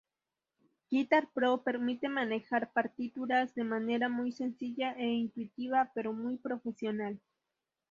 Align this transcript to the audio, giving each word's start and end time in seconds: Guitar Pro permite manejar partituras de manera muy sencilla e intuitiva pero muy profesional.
Guitar 0.89 1.29
Pro 1.31 1.61
permite 1.63 2.09
manejar 2.09 2.73
partituras 2.73 3.53
de 3.53 3.63
manera 3.63 4.09
muy 4.09 4.31
sencilla 4.31 4.93
e 4.93 5.05
intuitiva 5.09 5.91
pero 5.93 6.11
muy 6.11 6.37
profesional. 6.37 7.19